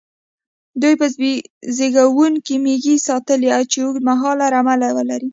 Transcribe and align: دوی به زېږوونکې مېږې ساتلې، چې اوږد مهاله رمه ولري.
دوی 0.81 0.93
به 0.99 1.07
زېږوونکې 1.75 2.55
مېږې 2.63 2.95
ساتلې، 3.07 3.49
چې 3.71 3.77
اوږد 3.85 4.03
مهاله 4.09 4.45
رمه 4.53 4.73
ولري. 4.97 5.29